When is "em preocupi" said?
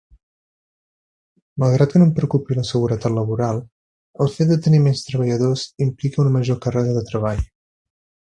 2.07-2.57